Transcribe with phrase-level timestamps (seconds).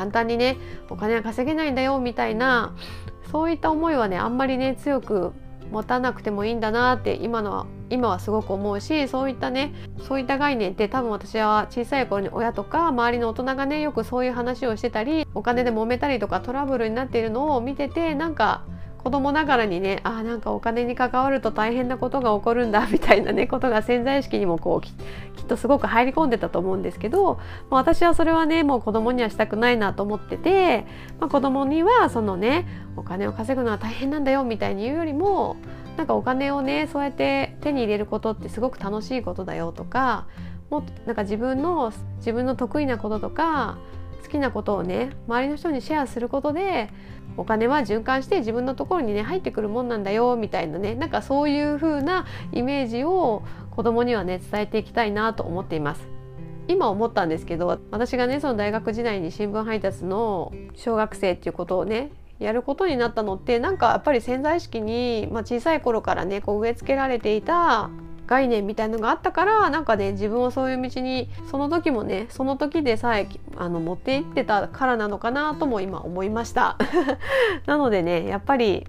[0.00, 0.56] 簡単にね
[0.88, 2.74] お金は稼げないんだよみたいな
[3.30, 5.32] そういった思いはねあんまりね強く
[5.70, 9.74] 持たなくてもいいんだなって今のは今はすごく思うしそういったね
[10.08, 18.64] そういった概念って多分私は小さい頃に親とか周りの大人がねよくそういう話をしてたりお金で揉めたりとかトラブルになっているのを見ててなんか
[19.02, 27.38] 子供ながらにねあなんかお金に関わると大変なことが起こるんだ みたいなねことが潜在意識にもこうきっとすごく入り込んでたと思うんですけど、
[27.70, 30.86] まあ、私はそれはねもう子供にはしたくないなと思ってて、
[31.18, 32.66] まあ、子供にはそのね
[32.96, 35.56] お金を稼ぐのは大変なんだよみたいに言うよりも
[35.96, 40.26] なんかお金をねそうやって手に入れることってすごく楽しいことだよとか
[40.68, 43.78] もっとなんか自分の自分の得意なこととか
[44.22, 46.90] 好きなことをね周りの人にシェアすることで
[47.36, 56.08] お金は循環して自分のところにね入ってくるもんなんだよみたいなねなんかそういう風なイメージを子供にはね伝えていきたいなと思っています。
[56.68, 67.90] 今思ったんですけど私がねその大学時代に新聞配達の小学生っていうことをねやることになったのってなんかやっぱり潜在意識に、まあ、小さい頃からねこう植え付けられていた
[68.30, 76.78] 概念みたいのがあったからなんかね自分をそういう道にその時もねその時でさえあの持っていってたからなのかなとも今思いました。
[77.66, 78.86] なのでねやっぱり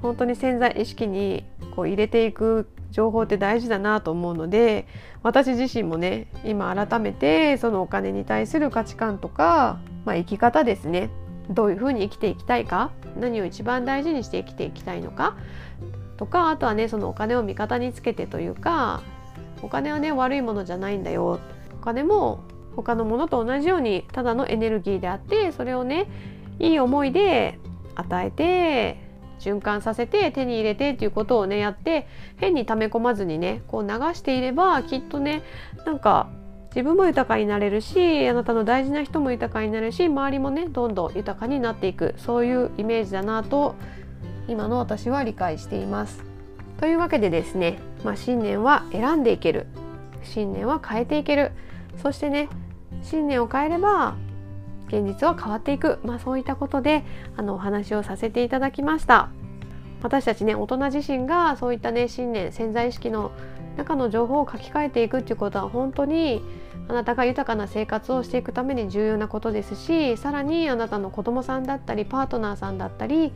[0.00, 4.86] 本当に潜在意識にこう入れていく情報って大事だなと思うので
[5.24, 11.10] 私自身もね今改めてそのお金に対する価値観とか、まあ、生き方ですね。
[11.50, 15.36] どういうふうに生きていきたいか何を一番大事にして生きていきたいのか
[16.16, 19.02] とかあとはねそのお金を味方につけてというか
[19.62, 21.40] お金はね悪いものじゃないんだよ。
[21.74, 22.40] お金も
[22.74, 26.08] 他のものと同じようにただのエネルギーであってそれをね
[26.58, 27.58] いい思いで
[27.94, 28.98] 与えて
[29.38, 32.06] 循環させて手に入れてっていうことをねやって
[32.36, 35.42] 変に溜め込まずにねこう流していればきっとね
[35.84, 36.28] なんか
[36.70, 42.14] 自分も豊かになれるしあなたの大事な人も豊かになるし周りもねどんどん豊かになっていく。
[42.18, 43.74] そういうイメージだなと
[44.48, 46.24] 今の私は理解しています。
[46.78, 49.66] というわけでですね、まあ、信念は選んでいける。
[50.22, 51.52] 信念は変えていける。
[52.02, 52.48] そしてね
[53.02, 54.16] 信念を変えれば
[54.88, 57.04] 現実は変わっていく、まあ、そういったことで
[57.36, 59.30] あのお話をさせていただきました。
[60.02, 63.32] 私たちね大人自身がそういったね信念潜在意識の
[63.76, 66.42] 中の情報を書き換えていくっていうことは本当に
[66.88, 73.32] あなたが豊かな生活をしていくために重要なことですしさらにあなたの子供さんだったりパートナーさんだったり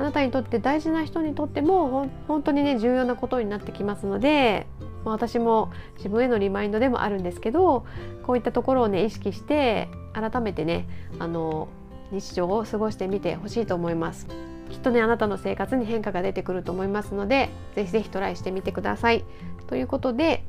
[0.00, 4.66] あなたにとって大事な人にとっても本当にね重要なことになってきますので、
[5.04, 7.84] ま、私も自分へのリマインドでもあるんですけど
[8.22, 11.68] こういったところをね意識して改めてねあの
[12.12, 14.26] 日常を過ごしてみてほしいと思います。
[14.70, 19.24] きっとねあなたの生活に変化が出てくると思いますのでぜひぜひトライしてみてください。
[19.66, 20.44] ということで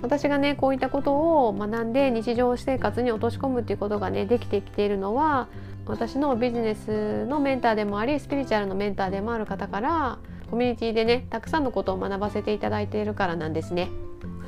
[0.00, 1.12] 私がねこういったこと
[1.48, 5.48] を学んで日常生活に落とし込むっていうことがねできてきているのは
[5.86, 10.18] 私のビジネスのメンターでもありスピリチュアルのメンターでもある方から
[10.50, 13.90] コミュニティでねたくさんのことを学ばせていただいているからなんですね。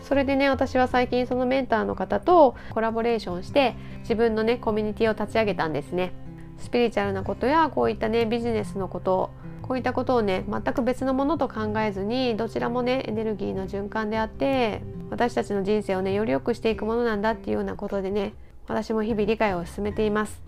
[0.03, 6.13] それでね私は最近そのメンターの方とコラボレーションして自分のねコミュニティを立ち上げたんですね。
[6.59, 9.31] スピリチュアルなことやこういったねビジネスのこと
[9.63, 18.35] こういったことをね全く別のものと考えずにどちらもねエネルギーの循環であって私たちの人生をねより良くしていくものなんだっていうようなことでね
[18.69, 20.43] 私も日々理解を進めています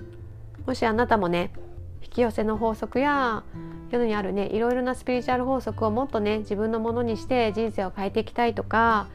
[0.66, 1.52] もしあなたもね
[2.02, 3.44] 引き寄せの法則や
[3.90, 9.06] 世にあるねいろいろなスピリチュアル法則をもっとね自分のものにして人生を変えていきたいとか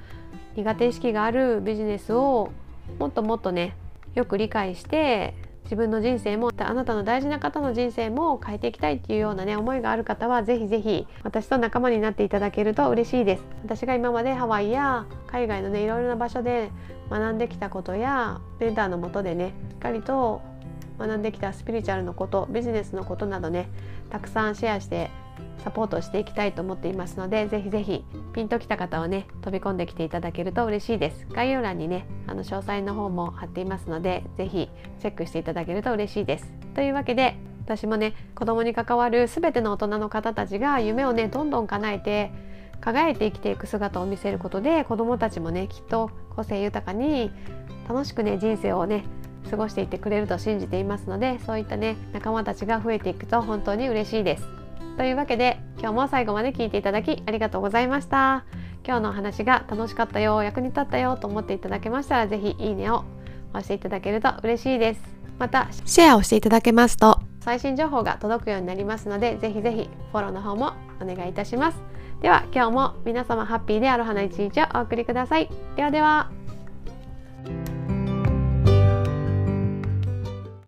[0.56, 2.51] 苦手意識があるビジネスを
[3.00, 3.75] もっともっとね
[4.16, 13.44] よく理解して自分の人生もあなたの大事な方の人生も変えていきたいっていうようなね思いがある方はぜひぜひ私と仲間になっていただけると嬉しいです。
[13.63, 16.72] 私が今までハワイや海外のねいろいろな場所で
[17.09, 20.41] 学んできたことやメンターのもとでねしっかりと
[21.01, 23.69] 学んできたスピリチュアルのことビジネスのことなどね
[24.09, 25.09] たくさんシェアして
[25.63, 28.03] サポートしていきたいと思っていますのでぜひぜひ
[28.34, 31.28] ピンときた方はね飛び込んできていただけると嬉しいです。
[31.31, 34.69] 概要欄にねあの詳細の方も貼っていますのでぜひ
[35.00, 36.51] チェックしていただけると嬉しいです。
[36.74, 42.31] というわけで私もね子供に関わる全ての大人の方たちが夢をねどんどん叶えて
[42.81, 47.31] 輝いて生きていく姿を見せることで子どもたちもねきっと個性豊かに
[47.88, 49.06] 楽しくね人生をね
[49.49, 54.47] 過ごしていってくれると信じていますのでそういったね仲間たちが増えていくと本当に嬉しいです。
[54.97, 58.45] というわけで今日も最後まで聞いていただきありがとうございました。
[58.85, 63.03] 今日のお話が楽しかったよ役に立ったよと思っていただけましたら是非いいねを
[63.51, 65.01] 押していただけると嬉しいです。
[65.38, 71.81] またシェアをしていただけますと最新情報が届くようになりますのでぜひぜひフォローの方もお願いいたします。
[72.21, 75.49] では今日も皆様ハッピーである花一日をお送りください。
[75.75, 76.40] ではでは。